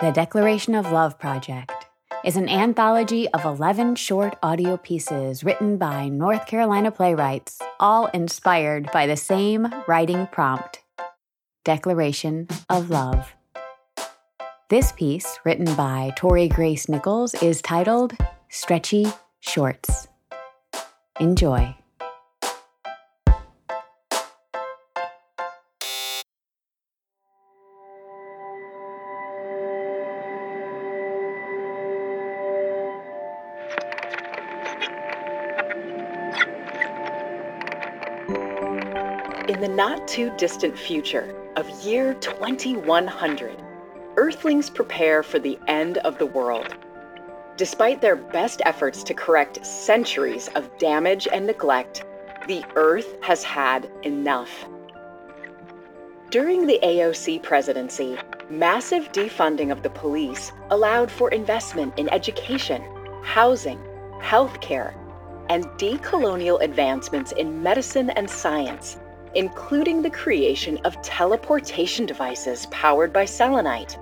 The 0.00 0.12
Declaration 0.12 0.74
of 0.74 0.90
Love 0.90 1.18
Project 1.18 1.86
is 2.24 2.38
an 2.38 2.48
anthology 2.48 3.28
of 3.32 3.44
11 3.44 3.96
short 3.96 4.34
audio 4.42 4.78
pieces 4.78 5.44
written 5.44 5.76
by 5.76 6.08
North 6.08 6.46
Carolina 6.46 6.90
playwrights, 6.90 7.58
all 7.78 8.06
inspired 8.06 8.90
by 8.94 9.06
the 9.06 9.18
same 9.18 9.68
writing 9.86 10.26
prompt 10.32 10.80
Declaration 11.64 12.48
of 12.70 12.88
Love. 12.88 13.34
This 14.70 14.90
piece, 14.92 15.38
written 15.44 15.74
by 15.74 16.14
Tori 16.16 16.48
Grace 16.48 16.88
Nichols, 16.88 17.34
is 17.42 17.60
titled 17.60 18.14
Stretchy 18.48 19.06
Shorts. 19.40 20.08
Enjoy. 21.20 21.76
In 39.50 39.60
the 39.60 39.66
not 39.66 40.06
too 40.06 40.30
distant 40.36 40.78
future 40.78 41.34
of 41.56 41.68
year 41.84 42.14
2100, 42.14 43.60
Earthlings 44.16 44.70
prepare 44.70 45.24
for 45.24 45.40
the 45.40 45.58
end 45.66 45.98
of 45.98 46.18
the 46.18 46.26
world. 46.26 46.76
Despite 47.56 48.00
their 48.00 48.14
best 48.14 48.62
efforts 48.64 49.02
to 49.02 49.12
correct 49.12 49.66
centuries 49.66 50.46
of 50.54 50.70
damage 50.78 51.26
and 51.32 51.48
neglect, 51.48 52.04
the 52.46 52.64
Earth 52.76 53.20
has 53.22 53.42
had 53.42 53.90
enough. 54.04 54.68
During 56.30 56.68
the 56.68 56.78
AOC 56.84 57.42
presidency, 57.42 58.16
massive 58.50 59.10
defunding 59.10 59.72
of 59.72 59.82
the 59.82 59.90
police 59.90 60.52
allowed 60.70 61.10
for 61.10 61.28
investment 61.30 61.98
in 61.98 62.08
education, 62.10 62.84
housing, 63.24 63.80
healthcare, 64.20 64.94
and 65.48 65.64
decolonial 65.70 66.62
advancements 66.62 67.32
in 67.32 67.60
medicine 67.60 68.10
and 68.10 68.30
science, 68.30 68.96
including 69.34 70.02
the 70.02 70.10
creation 70.10 70.78
of 70.84 71.00
teleportation 71.02 72.06
devices 72.06 72.66
powered 72.66 73.12
by 73.12 73.24
selenite, 73.24 73.96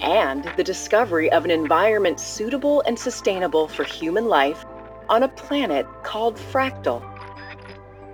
and 0.00 0.50
the 0.56 0.64
discovery 0.64 1.30
of 1.32 1.44
an 1.44 1.50
environment 1.50 2.18
suitable 2.18 2.82
and 2.86 2.98
sustainable 2.98 3.68
for 3.68 3.84
human 3.84 4.26
life 4.26 4.64
on 5.08 5.22
a 5.22 5.28
planet 5.28 5.86
called 6.02 6.36
Fractal. 6.36 7.02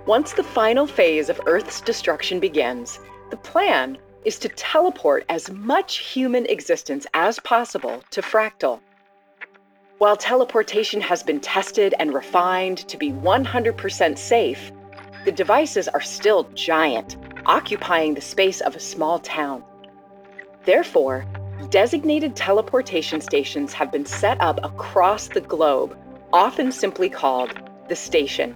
Once 0.05 0.33
the 0.33 0.43
final 0.43 0.87
phase 0.87 1.29
of 1.29 1.39
Earth's 1.45 1.81
destruction 1.81 2.39
begins, 2.39 2.99
the 3.29 3.37
plan 3.37 3.97
is 4.25 4.39
to 4.39 4.49
teleport 4.49 5.25
as 5.29 5.51
much 5.51 5.97
human 5.97 6.45
existence 6.47 7.05
as 7.13 7.39
possible 7.39 8.03
to 8.11 8.21
Fractal. 8.21 8.79
While 9.99 10.15
teleportation 10.15 11.01
has 11.01 11.23
been 11.23 11.39
tested 11.39 11.93
and 11.99 12.13
refined 12.13 12.79
to 12.87 12.97
be 12.97 13.11
100% 13.11 14.17
safe, 14.17 14.71
the 15.27 15.31
devices 15.33 15.89
are 15.89 15.99
still 15.99 16.45
giant, 16.53 17.17
occupying 17.45 18.13
the 18.13 18.21
space 18.21 18.61
of 18.61 18.77
a 18.77 18.79
small 18.79 19.19
town. 19.19 19.61
Therefore, 20.63 21.25
designated 21.69 22.33
teleportation 22.33 23.19
stations 23.19 23.73
have 23.73 23.91
been 23.91 24.05
set 24.05 24.39
up 24.39 24.57
across 24.63 25.27
the 25.27 25.41
globe, 25.41 25.97
often 26.31 26.71
simply 26.71 27.09
called 27.09 27.59
the 27.89 27.95
station. 27.95 28.55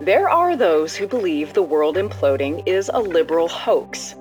There 0.00 0.30
are 0.30 0.56
those 0.56 0.96
who 0.96 1.06
believe 1.06 1.52
the 1.52 1.62
world 1.62 1.96
imploding 1.96 2.66
is 2.66 2.90
a 2.94 2.98
liberal 2.98 3.48
hoax. 3.48 4.14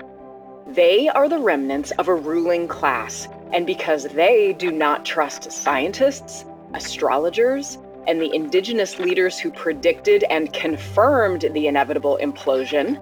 They 0.67 1.07
are 1.07 1.29
the 1.29 1.39
remnants 1.39 1.91
of 1.91 2.09
a 2.09 2.15
ruling 2.15 2.67
class 2.67 3.29
and 3.53 3.65
because 3.65 4.09
they 4.09 4.51
do 4.51 4.73
not 4.73 5.05
trust 5.05 5.53
scientists, 5.53 6.43
astrologers, 6.73 7.77
and 8.07 8.21
the 8.21 8.33
indigenous 8.33 8.99
leaders 8.99 9.39
who 9.39 9.51
predicted 9.51 10.23
and 10.29 10.53
confirmed 10.53 11.41
the 11.53 11.67
inevitable 11.67 12.17
implosion, 12.21 12.99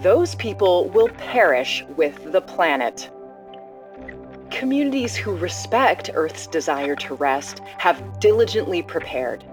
those 0.00 0.34
people 0.34 0.88
will 0.90 1.08
perish 1.08 1.84
with 1.96 2.32
the 2.32 2.40
planet. 2.40 3.10
Communities 4.50 5.16
who 5.16 5.36
respect 5.36 6.10
Earth's 6.14 6.46
desire 6.46 6.96
to 6.96 7.14
rest 7.14 7.60
have 7.78 8.20
diligently 8.20 8.82
prepared. 8.82 9.44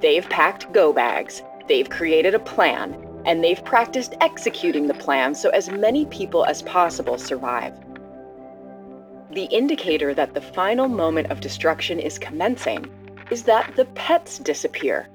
They've 0.00 0.28
packed 0.28 0.72
go 0.72 0.92
bags, 0.92 1.42
they've 1.66 1.88
created 1.88 2.34
a 2.34 2.38
plan, 2.38 2.96
and 3.24 3.42
they've 3.42 3.64
practiced 3.64 4.14
executing 4.20 4.86
the 4.86 4.94
plan 4.94 5.34
so 5.34 5.50
as 5.50 5.70
many 5.70 6.06
people 6.06 6.44
as 6.44 6.62
possible 6.62 7.18
survive. 7.18 7.74
The 9.32 9.44
indicator 9.44 10.14
that 10.14 10.34
the 10.34 10.40
final 10.40 10.88
moment 10.88 11.30
of 11.30 11.40
destruction 11.40 11.98
is 11.98 12.18
commencing 12.18 12.90
is 13.30 13.44
that 13.44 13.74
the 13.76 13.84
pets 13.86 14.38
disappear. 14.38 15.08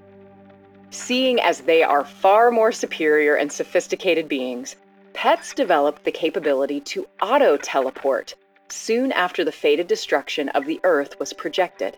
Seeing 0.89 1.39
as 1.41 1.61
they 1.61 1.83
are 1.83 2.05
far 2.05 2.51
more 2.51 2.71
superior 2.71 3.35
and 3.35 3.51
sophisticated 3.51 4.27
beings, 4.27 4.75
pets 5.13 5.53
developed 5.53 6.03
the 6.03 6.11
capability 6.11 6.79
to 6.81 7.07
auto 7.21 7.57
teleport 7.57 8.35
soon 8.69 9.11
after 9.11 9.43
the 9.43 9.51
fated 9.51 9.87
destruction 9.87 10.49
of 10.49 10.65
the 10.65 10.79
Earth 10.83 11.19
was 11.19 11.33
projected. 11.33 11.97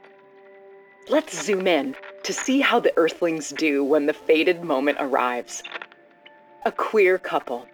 Let's 1.10 1.46
zoom 1.46 1.68
in 1.68 1.96
to 2.24 2.34
see 2.34 2.62
how 2.62 2.80
the 2.80 2.94
Earthlings 2.98 3.50
do 3.50 3.84
when 3.84 4.06
the 4.06 4.14
fated 4.14 4.64
moment 4.64 4.98
arrives. 5.00 5.64
A 6.66 6.72
queer 6.72 7.18
couple, 7.18 7.66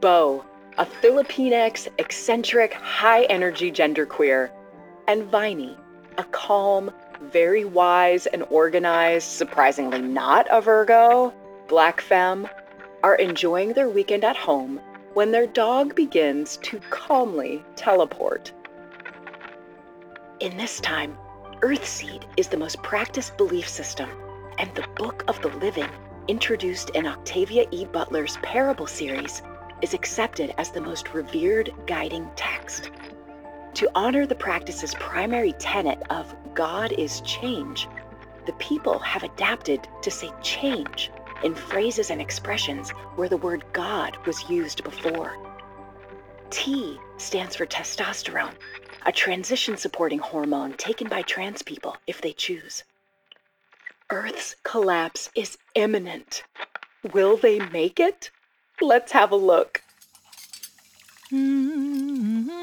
Bo 0.00 0.44
a 0.78 0.86
Filipinx, 0.86 1.88
eccentric, 1.98 2.72
high 2.72 3.24
energy 3.24 3.70
genderqueer, 3.70 4.50
and 5.08 5.24
Viney, 5.24 5.76
a 6.16 6.24
calm, 6.24 6.90
very 7.20 7.64
wise 7.64 8.26
and 8.26 8.44
organized, 8.50 9.28
surprisingly 9.28 10.00
not 10.00 10.46
a 10.50 10.60
Virgo, 10.60 11.32
black 11.68 12.00
femme, 12.00 12.48
are 13.02 13.14
enjoying 13.16 13.72
their 13.72 13.88
weekend 13.88 14.24
at 14.24 14.36
home 14.36 14.80
when 15.14 15.30
their 15.30 15.46
dog 15.46 15.94
begins 15.94 16.56
to 16.58 16.80
calmly 16.90 17.64
teleport. 17.76 18.52
In 20.40 20.56
this 20.56 20.80
time, 20.80 21.16
Earthseed 21.62 22.24
is 22.36 22.48
the 22.48 22.56
most 22.56 22.82
practiced 22.82 23.36
belief 23.36 23.68
system, 23.68 24.08
and 24.58 24.74
the 24.74 24.86
Book 24.96 25.24
of 25.28 25.40
the 25.42 25.48
Living, 25.58 25.88
introduced 26.28 26.90
in 26.90 27.06
Octavia 27.06 27.66
E. 27.70 27.84
Butler's 27.84 28.38
Parable 28.38 28.86
series, 28.86 29.42
is 29.82 29.94
accepted 29.94 30.54
as 30.58 30.70
the 30.70 30.80
most 30.80 31.12
revered 31.12 31.72
guiding 31.86 32.30
text. 32.36 32.90
To 33.74 33.90
honor 33.94 34.26
the 34.26 34.34
practice's 34.34 34.94
primary 34.96 35.52
tenet 35.52 36.02
of 36.10 36.34
God 36.54 36.92
is 36.92 37.20
change, 37.22 37.88
the 38.46 38.52
people 38.54 38.98
have 38.98 39.22
adapted 39.22 39.86
to 40.02 40.10
say 40.10 40.30
change 40.42 41.10
in 41.44 41.54
phrases 41.54 42.10
and 42.10 42.20
expressions 42.20 42.90
where 43.16 43.28
the 43.28 43.36
word 43.36 43.64
God 43.72 44.16
was 44.26 44.48
used 44.50 44.82
before. 44.84 45.36
T 46.50 46.98
stands 47.16 47.54
for 47.54 47.64
testosterone, 47.64 48.54
a 49.06 49.12
transition 49.12 49.76
supporting 49.76 50.18
hormone 50.18 50.74
taken 50.74 51.08
by 51.08 51.22
trans 51.22 51.62
people 51.62 51.96
if 52.06 52.20
they 52.20 52.32
choose. 52.32 52.82
Earth's 54.10 54.56
collapse 54.64 55.30
is 55.36 55.56
imminent. 55.76 56.42
Will 57.14 57.36
they 57.36 57.60
make 57.70 58.00
it? 58.00 58.30
Let's 58.80 59.12
have 59.12 59.30
a 59.30 59.36
look. 59.36 59.82
Hmm. 61.30 62.59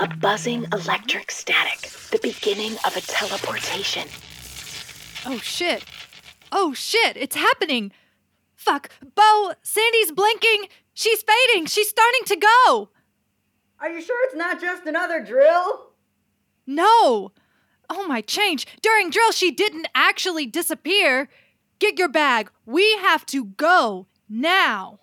A 0.00 0.08
buzzing 0.18 0.66
electric 0.72 1.30
static, 1.30 1.90
the 2.10 2.18
beginning 2.20 2.72
of 2.84 2.96
a 2.96 3.00
teleportation. 3.02 4.08
Oh 5.24 5.38
shit. 5.38 5.84
Oh 6.50 6.72
shit, 6.74 7.16
it's 7.16 7.36
happening. 7.36 7.92
Fuck. 8.56 8.90
Bo, 9.14 9.52
Sandy's 9.62 10.10
blinking. 10.10 10.66
She's 10.92 11.22
fading. 11.22 11.66
She's 11.66 11.88
starting 11.88 12.24
to 12.26 12.36
go. 12.36 12.88
Are 13.78 13.90
you 13.90 14.00
sure 14.00 14.26
it's 14.26 14.34
not 14.34 14.60
just 14.60 14.86
another 14.86 15.22
drill? 15.24 15.90
No. 16.66 17.30
Oh, 17.88 18.06
my 18.08 18.20
change. 18.22 18.66
During 18.80 19.10
drill, 19.10 19.32
she 19.32 19.50
didn't 19.50 19.86
actually 19.94 20.46
disappear. 20.46 21.28
Get 21.78 21.98
your 21.98 22.08
bag. 22.08 22.50
We 22.64 22.96
have 22.98 23.26
to 23.26 23.44
go 23.44 24.06
now. 24.32 24.98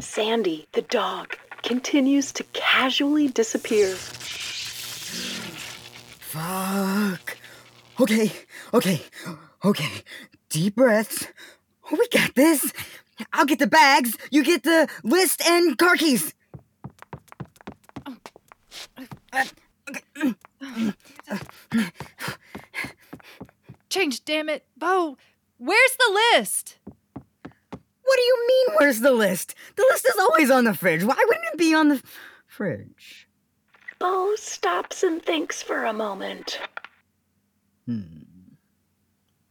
Sandy, 0.00 0.68
the 0.72 0.82
dog, 0.82 1.36
continues 1.62 2.32
to 2.32 2.44
casually 2.52 3.28
disappear. 3.28 3.94
Fuck. 6.20 7.38
Okay, 7.98 8.30
okay, 8.72 9.02
okay. 9.64 10.02
Deep 10.48 10.76
breaths. 10.76 11.26
Oh, 11.90 11.96
we 11.98 12.06
got 12.08 12.34
this. 12.34 12.72
I'll 13.32 13.44
get 13.46 13.58
the 13.58 13.66
bags, 13.66 14.16
you 14.30 14.44
get 14.44 14.62
the 14.62 14.88
list 15.02 15.42
and 15.46 15.76
car 15.76 15.96
keys. 15.96 16.34
Change, 23.88 24.24
damn 24.24 24.48
it. 24.48 24.64
Bo, 24.76 25.18
where's 25.58 25.96
the 25.96 26.20
list? 26.34 26.78
What 28.10 28.16
do 28.16 28.22
you 28.22 28.46
mean, 28.48 28.76
where's 28.76 28.98
the 28.98 29.12
list? 29.12 29.54
The 29.76 29.86
list 29.88 30.04
is 30.04 30.18
always 30.18 30.50
on 30.50 30.64
the 30.64 30.74
fridge. 30.74 31.04
Why 31.04 31.14
wouldn't 31.14 31.46
it 31.52 31.56
be 31.56 31.72
on 31.72 31.90
the 31.90 32.02
fridge? 32.44 33.28
Bo 34.00 34.34
stops 34.34 35.04
and 35.04 35.22
thinks 35.22 35.62
for 35.62 35.84
a 35.84 35.92
moment. 35.92 36.58
Hmm. 37.86 38.24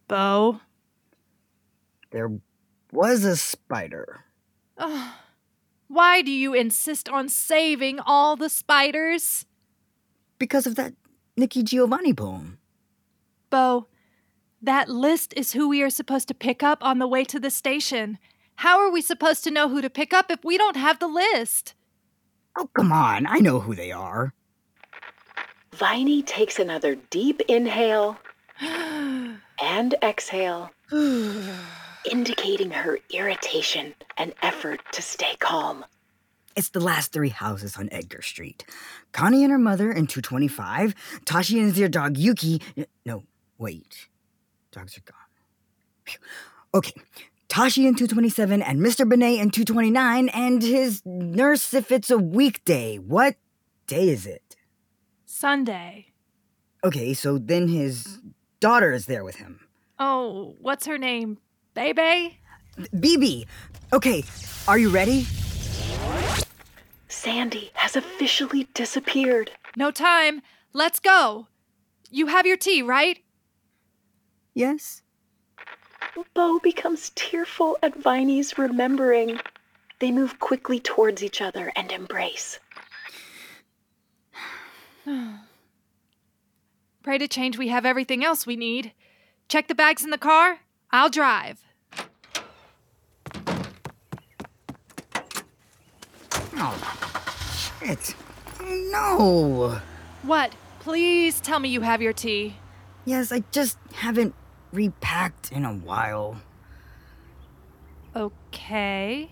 Bo. 0.09 0.59
There 2.11 2.37
was 2.91 3.23
a 3.23 3.37
spider. 3.37 4.25
Ugh. 4.77 5.13
Why 5.87 6.21
do 6.21 6.29
you 6.29 6.53
insist 6.53 7.07
on 7.07 7.29
saving 7.29 8.01
all 8.01 8.35
the 8.35 8.49
spiders? 8.49 9.45
Because 10.37 10.67
of 10.67 10.75
that 10.75 10.95
Nikki 11.37 11.63
Giovanni 11.63 12.13
poem. 12.13 12.57
Bo, 13.49 13.87
that 14.61 14.89
list 14.89 15.33
is 15.37 15.53
who 15.53 15.69
we 15.69 15.81
are 15.81 15.89
supposed 15.89 16.27
to 16.27 16.33
pick 16.33 16.61
up 16.61 16.83
on 16.83 16.99
the 16.99 17.07
way 17.07 17.23
to 17.23 17.39
the 17.39 17.49
station. 17.49 18.19
How 18.59 18.81
are 18.81 18.91
we 18.91 19.01
supposed 19.01 19.45
to 19.45 19.51
know 19.51 19.69
who 19.69 19.81
to 19.81 19.89
pick 19.89 20.11
up 20.11 20.29
if 20.29 20.43
we 20.43 20.57
don't 20.57 20.75
have 20.75 20.99
the 20.99 21.07
list? 21.07 21.75
Oh, 22.57 22.69
come 22.73 22.91
on. 22.91 23.25
I 23.25 23.37
know 23.37 23.61
who 23.61 23.73
they 23.73 23.93
are. 23.93 24.33
Viney 25.73 26.21
takes 26.23 26.59
another 26.59 26.95
deep 26.95 27.39
inhale 27.47 28.17
and 28.59 29.95
exhale, 30.03 30.71
indicating 32.11 32.71
her 32.71 32.99
irritation 33.13 33.95
and 34.17 34.33
effort 34.41 34.81
to 34.91 35.01
stay 35.01 35.37
calm. 35.39 35.85
It's 36.57 36.67
the 36.67 36.81
last 36.81 37.13
three 37.13 37.29
houses 37.29 37.77
on 37.77 37.87
Edgar 37.93 38.21
Street. 38.21 38.65
Connie 39.13 39.45
and 39.45 39.53
her 39.53 39.57
mother 39.57 39.89
in 39.89 40.05
225, 40.05 40.95
Tashi 41.23 41.61
and 41.61 41.73
their 41.73 41.87
dog 41.87 42.17
Yuki. 42.17 42.61
No, 43.05 43.23
wait. 43.57 44.09
Dogs 44.73 44.97
are 44.97 45.01
gone. 45.05 46.17
Okay. 46.73 47.01
Tashi 47.49 47.87
in 47.87 47.95
227 47.95 48.61
and 48.61 48.79
Mr. 48.79 49.09
Benet 49.09 49.39
in 49.39 49.49
229 49.49 50.29
and 50.29 50.61
his 50.61 51.01
nurse 51.03 51.73
if 51.73 51.91
it's 51.91 52.11
a 52.11 52.17
weekday. 52.17 52.97
What 52.97 53.35
day 53.87 54.09
is 54.09 54.27
it? 54.27 54.55
Sunday. 55.25 56.13
Okay, 56.83 57.13
so 57.15 57.39
then 57.39 57.67
his 57.67 58.19
daughter 58.59 58.93
is 58.93 59.07
there 59.07 59.23
with 59.23 59.37
him. 59.37 59.61
Oh, 59.97 60.55
what's 60.61 60.85
her 60.85 60.99
name? 60.99 61.39
Bebe? 61.73 62.37
BB. 62.77 63.45
Okay, 63.91 64.23
are 64.67 64.77
you 64.77 64.89
ready? 64.89 65.25
Sandy 67.07 67.71
has 67.73 67.95
officially 67.95 68.67
disappeared. 68.75 69.51
No 69.75 69.89
time. 69.89 70.43
Let's 70.71 70.99
go. 70.99 71.47
You 72.11 72.27
have 72.27 72.45
your 72.45 72.57
tea, 72.57 72.83
right? 72.83 73.19
Yes. 74.53 75.01
Bo 76.33 76.59
becomes 76.59 77.11
tearful 77.15 77.77
at 77.83 77.95
Viney's 77.95 78.57
remembering. 78.57 79.39
They 79.99 80.11
move 80.11 80.39
quickly 80.39 80.79
towards 80.79 81.23
each 81.23 81.41
other 81.41 81.71
and 81.75 81.91
embrace. 81.91 82.59
Pray 87.03 87.17
to 87.17 87.27
change, 87.27 87.57
we 87.57 87.69
have 87.69 87.85
everything 87.85 88.23
else 88.23 88.45
we 88.45 88.55
need. 88.55 88.93
Check 89.47 89.67
the 89.67 89.75
bags 89.75 90.03
in 90.03 90.09
the 90.09 90.17
car. 90.17 90.59
I'll 90.91 91.09
drive. 91.09 91.63
Oh, 96.55 97.79
shit. 97.79 98.15
No. 98.61 99.79
What? 100.23 100.53
Please 100.79 101.39
tell 101.39 101.59
me 101.59 101.69
you 101.69 101.81
have 101.81 102.01
your 102.01 102.13
tea. 102.13 102.55
Yes, 103.05 103.31
I 103.31 103.43
just 103.51 103.77
haven't 103.93 104.35
repacked 104.71 105.51
in 105.51 105.65
a 105.65 105.73
while. 105.73 106.41
Okay. 108.15 109.29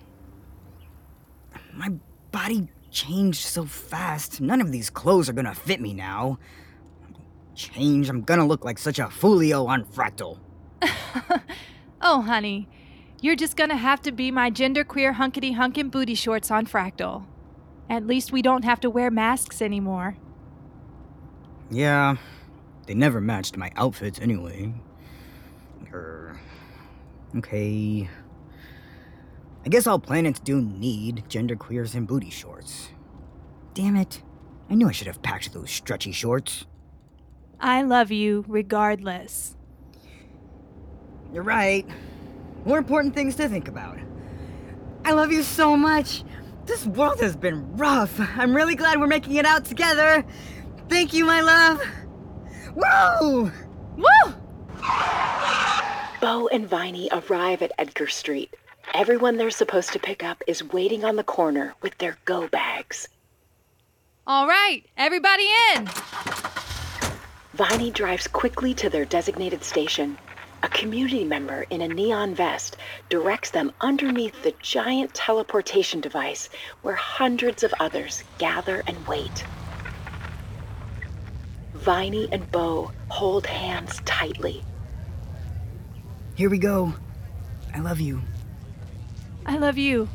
My 1.73 1.89
body 2.31 2.69
changed 2.91 3.45
so 3.45 3.65
fast. 3.65 4.41
None 4.41 4.61
of 4.61 4.71
these 4.71 4.89
clothes 4.89 5.29
are 5.29 5.33
gonna 5.33 5.55
fit 5.55 5.81
me 5.81 5.93
now. 5.93 6.39
Change, 7.55 8.09
I'm 8.09 8.21
gonna 8.21 8.45
look 8.45 8.63
like 8.63 8.77
such 8.77 8.99
a 8.99 9.09
folio 9.09 9.65
on 9.65 9.85
Fractal. 9.85 10.39
oh, 12.01 12.21
honey. 12.21 12.67
You're 13.19 13.35
just 13.35 13.57
gonna 13.57 13.77
have 13.77 14.01
to 14.03 14.11
be 14.11 14.29
my 14.29 14.51
genderqueer 14.51 15.15
hunkety 15.15 15.55
hunkin' 15.55 15.89
booty 15.89 16.13
shorts 16.13 16.51
on 16.51 16.67
Fractal. 16.67 17.25
At 17.89 18.05
least 18.05 18.31
we 18.31 18.41
don't 18.41 18.65
have 18.65 18.79
to 18.81 18.89
wear 18.89 19.09
masks 19.09 19.61
anymore. 19.61 20.17
Yeah, 21.71 22.17
they 22.85 22.93
never 22.93 23.19
matched 23.19 23.57
my 23.57 23.71
outfits 23.75 24.19
anyway. 24.19 24.73
Er, 25.97 26.39
okay. 27.37 28.09
I 29.65 29.69
guess 29.69 29.87
I'll 29.87 29.99
plan 29.99 30.25
it 30.25 30.35
to 30.35 30.41
do 30.41 30.61
need 30.61 31.23
genderqueers 31.27 31.95
and 31.95 32.07
booty 32.07 32.29
shorts. 32.29 32.89
Damn 33.73 33.95
it. 33.95 34.21
I 34.69 34.75
knew 34.75 34.87
I 34.87 34.91
should 34.91 35.07
have 35.07 35.21
packed 35.21 35.53
those 35.53 35.71
stretchy 35.71 36.11
shorts. 36.11 36.65
I 37.59 37.81
love 37.81 38.11
you 38.11 38.45
regardless. 38.47 39.55
You're 41.33 41.43
right. 41.43 41.85
More 42.65 42.77
important 42.77 43.15
things 43.15 43.35
to 43.35 43.49
think 43.49 43.67
about. 43.67 43.97
I 45.03 45.11
love 45.13 45.31
you 45.31 45.41
so 45.41 45.75
much. 45.75 46.23
This 46.65 46.85
world 46.85 47.19
has 47.21 47.35
been 47.35 47.75
rough. 47.77 48.19
I'm 48.19 48.55
really 48.55 48.75
glad 48.75 48.99
we're 48.99 49.07
making 49.07 49.35
it 49.35 49.45
out 49.45 49.65
together. 49.65 50.25
Thank 50.89 51.13
you, 51.13 51.25
my 51.25 51.41
love. 51.41 51.81
Whoa! 52.75 53.51
Woo! 53.95 54.33
Bo 56.19 56.47
and 56.47 56.67
Viney 56.67 57.09
arrive 57.11 57.61
at 57.61 57.73
Edgar 57.77 58.07
Street. 58.07 58.55
Everyone 58.95 59.37
they're 59.37 59.51
supposed 59.51 59.93
to 59.93 59.99
pick 59.99 60.23
up 60.23 60.41
is 60.47 60.63
waiting 60.63 61.05
on 61.05 61.15
the 61.15 61.23
corner 61.23 61.75
with 61.83 61.95
their 61.99 62.17
go 62.25 62.47
bags. 62.47 63.07
All 64.25 64.47
right, 64.47 64.83
everybody 64.97 65.47
in. 65.75 65.87
Viney 67.53 67.91
drives 67.91 68.27
quickly 68.27 68.73
to 68.73 68.89
their 68.89 69.05
designated 69.05 69.63
station. 69.63 70.17
A 70.63 70.69
community 70.69 71.23
member 71.23 71.67
in 71.69 71.81
a 71.81 71.87
neon 71.87 72.33
vest 72.33 72.77
directs 73.09 73.51
them 73.51 73.71
underneath 73.81 74.41
the 74.41 74.55
giant 74.59 75.13
teleportation 75.13 76.01
device 76.01 76.49
where 76.81 76.95
hundreds 76.95 77.61
of 77.63 77.75
others 77.79 78.23
gather 78.39 78.83
and 78.87 79.05
wait. 79.05 79.45
Viney 81.75 82.27
and 82.31 82.51
Bo 82.51 82.91
hold 83.09 83.45
hands 83.45 84.01
tightly. 84.03 84.63
Here 86.37 86.51
we 86.51 86.59
go. 86.59 86.93
I 87.73 87.79
love 87.79 87.99
you. 87.99 88.21
I 89.47 89.57
love 89.57 89.75
you. 89.75 90.07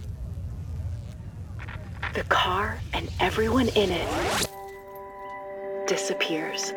The 2.14 2.22
car 2.28 2.78
and 2.92 3.10
everyone 3.18 3.66
in 3.70 3.90
it 3.90 4.48
disappears. 5.88 6.74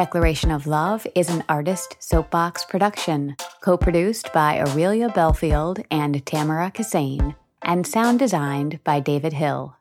Declaration 0.00 0.50
of 0.50 0.66
Love 0.66 1.06
is 1.14 1.28
an 1.28 1.44
artist 1.46 1.94
soapbox 1.98 2.64
production, 2.64 3.36
co 3.60 3.76
produced 3.76 4.32
by 4.32 4.58
Aurelia 4.58 5.10
Belfield 5.10 5.84
and 5.90 6.24
Tamara 6.24 6.70
Kissane, 6.70 7.34
and 7.60 7.86
sound 7.86 8.18
designed 8.18 8.82
by 8.82 8.98
David 8.98 9.34
Hill. 9.34 9.76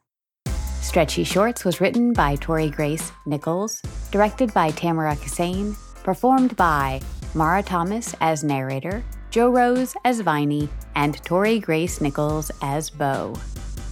Stretchy 0.82 1.24
Shorts 1.24 1.64
was 1.64 1.80
written 1.80 2.12
by 2.12 2.36
Tori 2.36 2.70
Grace 2.70 3.14
Nichols, 3.26 3.82
directed 4.12 4.54
by 4.54 4.72
Tamara 4.72 5.16
Kissane, 5.16 5.74
performed 6.04 6.54
by 6.58 7.00
Mara 7.34 7.64
Thomas 7.64 8.14
as 8.20 8.44
narrator, 8.44 9.02
Joe 9.30 9.50
Rose 9.50 9.96
as 10.04 10.20
Viney, 10.20 10.68
and 10.96 11.24
Tori 11.24 11.60
Grace 11.60 12.02
Nichols 12.02 12.52
as 12.62 12.90
Bo. 12.90 13.36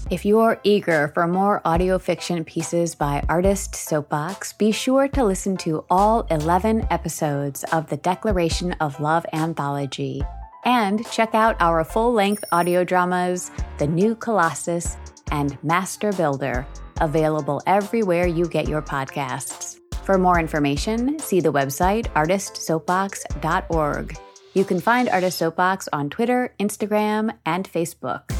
If 0.10 0.24
you're 0.24 0.58
eager 0.64 1.12
for 1.14 1.28
more 1.28 1.62
audio 1.66 2.00
fiction 2.00 2.46
pieces 2.46 2.96
by 2.96 3.22
Artist 3.28 3.76
Soapbox, 3.76 4.54
be 4.54 4.72
sure 4.72 5.10
to 5.10 5.26
listen 5.26 5.58
to 5.58 5.84
all 5.90 6.22
11 6.32 6.88
episodes 6.90 7.66
of 7.74 7.90
the 7.90 7.98
Declaration 7.98 8.72
of 8.80 9.02
Love 9.02 9.26
anthology. 9.34 10.22
And 10.64 11.06
check 11.12 11.36
out 11.36 11.58
our 11.60 11.84
full 11.84 12.14
length 12.14 12.46
audio 12.54 12.86
dramas, 12.86 13.52
The 13.80 13.88
New 13.88 14.16
Colossus 14.16 14.96
and 15.32 15.62
Master 15.62 16.14
Builder, 16.14 16.66
available 17.02 17.62
everywhere 17.66 18.28
you 18.28 18.48
get 18.48 18.70
your 18.70 18.82
podcasts. 18.82 19.78
For 20.06 20.18
more 20.18 20.40
information, 20.40 21.20
see 21.20 21.42
the 21.42 21.52
website 21.52 22.06
artistsoapbox.org. 22.14 24.18
You 24.54 24.64
can 24.64 24.80
find 24.80 25.10
Artist 25.10 25.38
Soapbox 25.38 25.90
on 25.92 26.10
Twitter, 26.10 26.54
Instagram, 26.62 27.38
and 27.46 27.70
Facebook. 27.70 28.37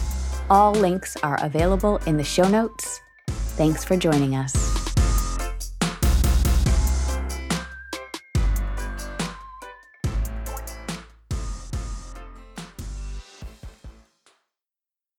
All 0.50 0.72
links 0.72 1.18
are 1.24 1.38
available 1.44 1.98
in 2.06 2.18
the 2.18 2.24
show 2.24 2.48
notes. 2.48 3.02
Thanks 3.58 3.84
for 3.84 3.98
joining 3.98 4.36
us. 4.36 4.67